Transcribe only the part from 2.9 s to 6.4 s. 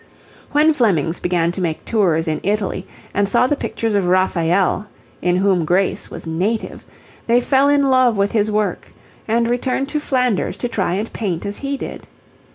and saw the pictures of Raphael, in whom grace was